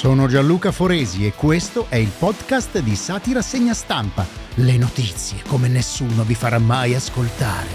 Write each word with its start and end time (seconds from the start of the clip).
Sono 0.00 0.28
Gianluca 0.28 0.72
Foresi 0.72 1.26
e 1.26 1.34
questo 1.34 1.84
è 1.90 1.96
il 1.96 2.10
podcast 2.18 2.78
di 2.78 2.96
Satira 2.96 3.42
Segna 3.42 3.74
Stampa. 3.74 4.24
Le 4.54 4.78
notizie 4.78 5.42
come 5.46 5.68
nessuno 5.68 6.22
vi 6.22 6.34
farà 6.34 6.58
mai 6.58 6.94
ascoltare. 6.94 7.68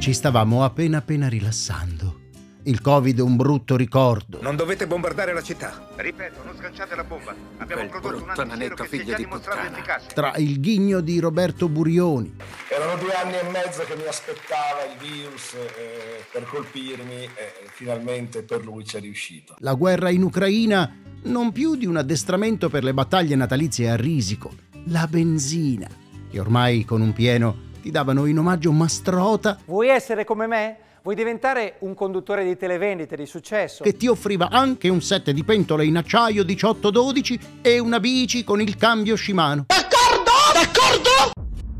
Ci 0.00 0.12
stavamo 0.12 0.64
appena 0.64 0.98
appena 0.98 1.28
rilassando. 1.28 2.18
Il 2.64 2.80
Covid 2.80 3.20
è 3.20 3.22
un 3.22 3.36
brutto 3.36 3.76
ricordo. 3.76 4.40
Non 4.42 4.56
dovete 4.56 4.88
bombardare 4.88 5.32
la 5.32 5.42
città. 5.42 5.90
Ripeto, 5.94 6.42
non 6.42 6.56
sganciate 6.56 6.96
la 6.96 7.04
bomba. 7.04 7.32
Abbiamo 7.58 7.86
Quel 7.86 8.00
prodotto 8.00 8.42
un 8.42 8.48
nanetto 8.48 8.82
che 8.82 9.04
si 9.04 9.08
è 9.08 9.14
dimostrato 9.14 9.72
efficace. 9.72 10.06
Tra 10.14 10.34
il 10.38 10.58
ghigno 10.58 11.00
di 11.00 11.20
Roberto 11.20 11.68
Burioni, 11.68 12.34
Erano 12.74 12.96
due 12.96 13.12
anni 13.12 13.34
e 13.38 13.42
mezzo 13.50 13.84
che 13.84 13.94
mi 13.96 14.06
aspettava 14.06 14.82
il 14.90 14.96
virus 14.98 15.52
eh, 15.52 16.24
per 16.32 16.44
colpirmi 16.44 17.28
e 17.34 17.51
finalmente 17.72 18.42
per 18.42 18.64
lui 18.64 18.84
ci 18.84 18.96
è 18.96 19.00
riuscito. 19.00 19.56
la 19.58 19.74
guerra 19.74 20.10
in 20.10 20.22
Ucraina, 20.22 20.90
non 21.24 21.52
più 21.52 21.76
di 21.76 21.86
un 21.86 21.96
addestramento 21.96 22.68
per 22.68 22.84
le 22.84 22.94
battaglie 22.94 23.34
natalizie 23.34 23.90
a 23.90 23.96
risico, 23.96 24.52
la 24.86 25.06
benzina, 25.06 25.88
che 26.30 26.40
ormai 26.40 26.84
con 26.84 27.00
un 27.00 27.12
pieno 27.12 27.70
ti 27.80 27.90
davano 27.90 28.26
in 28.26 28.38
omaggio 28.38 28.70
Mastrota 28.70 29.58
Vuoi 29.64 29.88
essere 29.88 30.24
come 30.24 30.46
me? 30.46 30.76
Vuoi 31.02 31.16
diventare 31.16 31.76
un 31.80 31.94
conduttore 31.94 32.44
di 32.44 32.56
televendite 32.56 33.16
di 33.16 33.26
successo? 33.26 33.82
che 33.82 33.96
ti 33.96 34.06
offriva 34.06 34.48
anche 34.50 34.88
un 34.88 35.00
set 35.00 35.32
di 35.32 35.42
pentole 35.42 35.84
in 35.84 35.96
acciaio 35.96 36.44
18-12 36.44 37.40
e 37.60 37.80
una 37.80 37.98
bici 37.98 38.44
con 38.44 38.60
il 38.60 38.76
cambio 38.76 39.16
Shimano. 39.16 39.64
D'accordo? 39.66 40.30
D'accordo? 40.52 41.32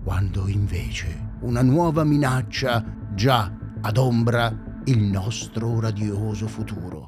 Quando 0.03 0.49
invece 0.49 1.37
una 1.43 1.63
nuova 1.63 2.03
minaccia 2.03 2.85
già 3.15 3.53
adombra 3.83 4.72
il 4.87 4.99
nostro 4.99 5.79
radioso 5.79 6.49
futuro. 6.49 7.07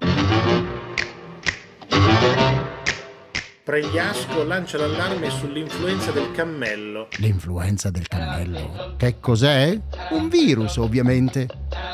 Pregliasco 3.64 4.44
lancia 4.44 4.78
l'allarme 4.78 5.30
sull'influenza 5.30 6.12
del 6.12 6.30
cammello. 6.32 7.08
L'influenza 7.18 7.90
del 7.90 8.06
cammello. 8.06 8.94
Che 8.96 9.18
cos'è? 9.18 9.76
Un 10.10 10.28
virus, 10.28 10.76
ovviamente. 10.76 11.48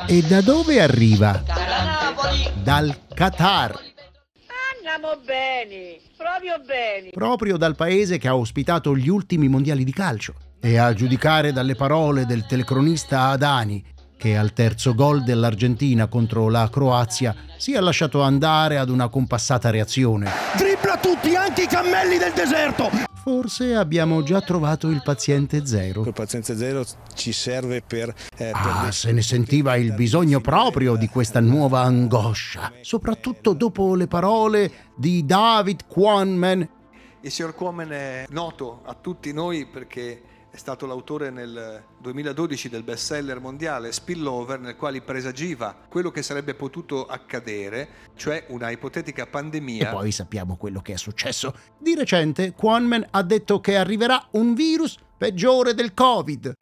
E 0.06 0.20
da 0.22 0.42
dove 0.42 0.82
arriva? 0.82 1.42
Dal 2.62 2.94
Qatar. 3.14 3.78
Andiamo 4.74 5.18
bene, 5.24 5.98
proprio 6.16 6.58
bene. 6.66 7.10
proprio 7.10 7.56
dal 7.56 7.76
paese 7.76 8.18
che 8.18 8.28
ha 8.28 8.36
ospitato 8.36 8.94
gli 8.94 9.08
ultimi 9.08 9.48
mondiali 9.48 9.84
di 9.84 9.92
calcio. 9.92 10.34
E 10.60 10.76
a 10.76 10.92
giudicare 10.92 11.52
dalle 11.52 11.74
parole 11.74 12.26
del 12.26 12.44
telecronista 12.44 13.28
Adani, 13.28 13.82
che 14.20 14.36
al 14.36 14.52
terzo 14.52 14.94
gol 14.94 15.22
dell'Argentina 15.22 16.06
contro 16.06 16.50
la 16.50 16.68
Croazia 16.70 17.34
si 17.56 17.72
è 17.72 17.80
lasciato 17.80 18.20
andare 18.20 18.76
ad 18.76 18.90
una 18.90 19.08
compassata 19.08 19.70
reazione. 19.70 20.28
Dribbla 20.58 20.98
tutti, 20.98 21.34
anche 21.34 21.62
i 21.62 21.66
cammelli 21.66 22.18
del 22.18 22.32
deserto! 22.34 22.90
Forse 23.22 23.74
abbiamo 23.74 24.22
già 24.22 24.42
trovato 24.42 24.88
il 24.88 25.00
paziente 25.02 25.64
zero. 25.64 26.04
Il 26.04 26.12
pazienza 26.12 26.54
zero 26.54 26.84
ci 27.14 27.32
serve 27.32 27.80
per... 27.80 28.12
eh, 28.36 28.50
Ah, 28.52 28.80
per- 28.82 28.92
se 28.94 29.10
ne 29.12 29.22
sentiva 29.22 29.76
il 29.76 29.94
bisogno 29.94 30.40
proprio 30.42 30.96
di 30.96 31.08
questa 31.08 31.40
nuova 31.40 31.80
angoscia, 31.80 32.72
soprattutto 32.82 33.54
dopo 33.54 33.94
le 33.94 34.06
parole 34.06 34.70
di 34.96 35.24
David 35.24 35.86
Quanman, 35.86 36.68
Il 37.22 37.30
signor 37.30 37.54
Quammen 37.54 37.88
è 37.88 38.24
noto 38.30 38.80
a 38.84 38.94
tutti 39.00 39.32
noi 39.32 39.66
perché 39.66 40.22
è 40.52 40.56
stato 40.56 40.84
l'autore 40.84 41.30
nel 41.30 41.84
2012 42.00 42.68
del 42.68 42.82
bestseller 42.82 43.38
mondiale 43.40 43.92
Spillover 43.92 44.58
nel 44.58 44.74
quale 44.74 45.00
presagiva 45.00 45.76
quello 45.88 46.10
che 46.10 46.22
sarebbe 46.22 46.54
potuto 46.54 47.06
accadere, 47.06 47.88
cioè 48.16 48.46
una 48.48 48.68
ipotetica 48.70 49.22
E 49.22 49.26
pandemia. 49.28 49.90
poi 49.90 50.10
sappiamo 50.10 50.56
quello 50.56 50.80
che 50.80 50.94
è 50.94 50.96
successo. 50.96 51.54
Di 51.78 51.94
recente, 51.94 52.52
Quanman 52.52 53.06
ha 53.10 53.22
detto 53.22 53.60
che 53.60 53.76
arriverà 53.76 54.26
un 54.32 54.54
virus 54.54 54.98
peggiore 55.16 55.72
del 55.72 55.94
Covid. 55.94 56.54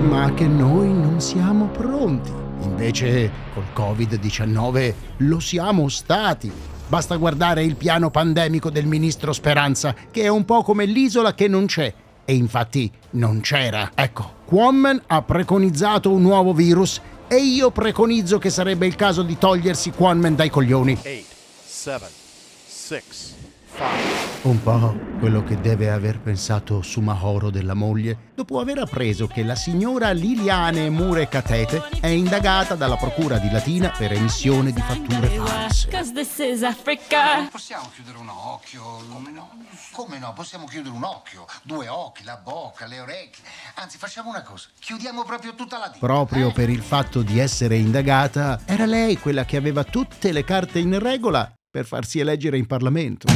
Ma 0.00 0.32
che 0.34 0.46
noi 0.46 0.92
non 0.92 1.20
siamo 1.20 1.68
pronti. 1.68 2.32
Invece, 2.62 3.30
col 3.54 3.66
Covid-19 3.74 4.94
lo 5.18 5.38
siamo 5.38 5.88
stati. 5.88 6.50
Basta 6.88 7.16
guardare 7.16 7.62
il 7.64 7.76
piano 7.76 8.10
pandemico 8.10 8.70
del 8.70 8.86
ministro 8.86 9.34
Speranza, 9.34 9.94
che 10.10 10.22
è 10.22 10.28
un 10.28 10.46
po' 10.46 10.62
come 10.62 10.86
l'isola 10.86 11.34
che 11.34 11.46
non 11.46 11.66
c'è. 11.66 11.92
E 12.24 12.34
infatti 12.34 12.90
non 13.10 13.40
c'era. 13.40 13.90
Ecco, 13.94 14.36
Quammen 14.46 15.02
ha 15.06 15.20
preconizzato 15.20 16.10
un 16.10 16.22
nuovo 16.22 16.54
virus 16.54 16.98
e 17.28 17.36
io 17.36 17.70
preconizzo 17.70 18.38
che 18.38 18.48
sarebbe 18.48 18.86
il 18.86 18.96
caso 18.96 19.22
di 19.22 19.36
togliersi 19.36 19.90
Quammen 19.90 20.34
dai 20.34 20.48
coglioni. 20.48 20.98
Un 24.42 24.60
po' 24.60 24.98
quello 25.20 25.44
che 25.44 25.60
deve 25.60 25.90
aver 25.90 26.18
pensato 26.18 26.82
Sumahoro 26.82 27.50
della 27.50 27.74
moglie, 27.74 28.32
dopo 28.34 28.58
aver 28.58 28.78
appreso 28.78 29.28
che 29.28 29.44
la 29.44 29.54
signora 29.54 30.10
Liliane 30.10 30.90
Mure 30.90 31.28
Catete 31.28 31.88
è 32.00 32.08
indagata 32.08 32.74
dalla 32.74 32.96
procura 32.96 33.38
di 33.38 33.48
Latina 33.50 33.92
per 33.96 34.12
emissione 34.12 34.72
di 34.72 34.80
fatture 34.80 35.28
false. 35.28 35.88
Possiamo 37.50 37.88
chiudere 37.94 38.18
un 38.18 38.28
occhio? 38.28 38.82
Come 39.12 39.30
no? 39.30 39.50
Come 39.92 40.18
no? 40.18 40.32
Possiamo 40.32 40.66
chiudere 40.66 40.94
un 40.94 41.04
occhio, 41.04 41.46
due 41.62 41.86
occhi, 41.86 42.24
la 42.24 42.40
bocca, 42.42 42.86
le 42.86 42.98
orecchie. 42.98 43.44
Anzi, 43.74 43.96
facciamo 43.96 44.30
una 44.30 44.42
cosa. 44.42 44.68
Chiudiamo 44.80 45.22
proprio 45.22 45.54
tutta 45.54 45.78
la 45.78 45.86
vita. 45.86 46.04
Proprio 46.04 46.48
eh? 46.48 46.52
per 46.52 46.68
il 46.68 46.82
fatto 46.82 47.22
di 47.22 47.38
essere 47.38 47.76
indagata, 47.76 48.60
era 48.64 48.86
lei 48.86 49.18
quella 49.18 49.44
che 49.44 49.56
aveva 49.56 49.84
tutte 49.84 50.32
le 50.32 50.42
carte 50.42 50.80
in 50.80 50.98
regola 50.98 51.52
per 51.70 51.84
farsi 51.84 52.18
eleggere 52.18 52.56
in 52.56 52.66
Parlamento. 52.66 53.26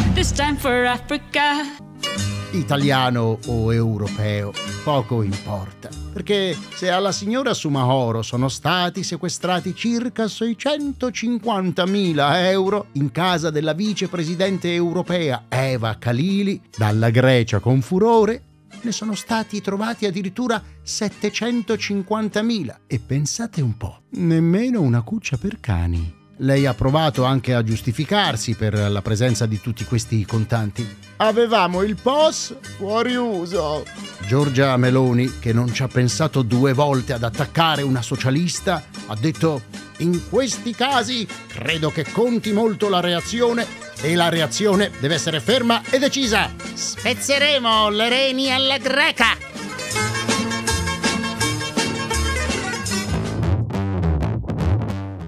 Italiano 2.52 3.38
o 3.46 3.72
europeo, 3.72 4.52
poco 4.84 5.22
importa. 5.22 5.90
Perché 6.12 6.56
se 6.74 6.90
alla 6.90 7.12
signora 7.12 7.52
Sumahoro 7.52 8.22
sono 8.22 8.48
stati 8.48 9.02
sequestrati 9.02 9.74
circa 9.74 10.24
650.000 10.24 12.50
euro 12.50 12.86
in 12.92 13.10
casa 13.10 13.50
della 13.50 13.74
vicepresidente 13.74 14.72
europea 14.72 15.44
Eva 15.48 15.98
Kalili, 15.98 16.62
dalla 16.74 17.10
Grecia 17.10 17.58
con 17.58 17.82
furore, 17.82 18.44
ne 18.80 18.92
sono 18.92 19.14
stati 19.14 19.60
trovati 19.60 20.06
addirittura 20.06 20.62
750.000. 20.82 22.76
E 22.86 22.98
pensate 22.98 23.60
un 23.60 23.76
po', 23.76 24.04
nemmeno 24.12 24.80
una 24.80 25.02
cuccia 25.02 25.36
per 25.36 25.60
cani. 25.60 26.20
Lei 26.38 26.66
ha 26.66 26.74
provato 26.74 27.24
anche 27.24 27.54
a 27.54 27.62
giustificarsi 27.62 28.54
per 28.54 28.74
la 28.90 29.02
presenza 29.02 29.46
di 29.46 29.60
tutti 29.60 29.84
questi 29.84 30.24
contanti. 30.24 30.96
Avevamo 31.16 31.82
il 31.82 31.96
POS 32.00 32.56
fuori 32.76 33.14
uso. 33.14 33.84
Giorgia 34.26 34.76
Meloni, 34.76 35.38
che 35.38 35.52
non 35.52 35.72
ci 35.72 35.82
ha 35.82 35.88
pensato 35.88 36.42
due 36.42 36.72
volte 36.72 37.12
ad 37.12 37.22
attaccare 37.22 37.82
una 37.82 38.02
socialista, 38.02 38.82
ha 39.06 39.14
detto: 39.14 39.62
In 39.98 40.28
questi 40.28 40.74
casi 40.74 41.26
credo 41.46 41.90
che 41.90 42.04
conti 42.10 42.52
molto 42.52 42.88
la 42.88 43.00
reazione 43.00 43.66
e 44.00 44.14
la 44.14 44.28
reazione 44.28 44.90
deve 44.98 45.14
essere 45.14 45.38
ferma 45.38 45.82
e 45.90 45.98
decisa. 45.98 46.50
Spezzeremo 46.72 47.90
le 47.90 48.08
reni 48.08 48.50
alla 48.50 48.78
greca. 48.78 49.51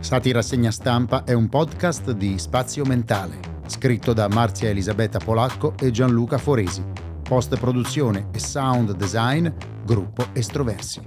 Satira 0.04 0.42
Segna 0.42 0.70
Stampa 0.70 1.25
è 1.25 1.32
un 1.32 1.48
podcast 1.48 2.10
di 2.10 2.38
Spazio 2.38 2.84
Mentale, 2.84 3.41
scritto 3.66 4.12
da 4.12 4.28
Marzia 4.28 4.69
Elisabetta 4.69 5.19
Polacco 5.19 5.72
e 5.81 5.91
Gianluca 5.91 6.37
Foresi. 6.37 6.84
Post 7.22 7.59
produzione 7.59 8.28
e 8.31 8.38
sound 8.38 8.94
design, 8.97 9.48
gruppo 9.82 10.26
Estroversi. 10.34 11.00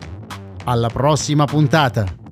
Alla 0.63 0.89
prossima 0.89 1.45
puntata! 1.45 2.26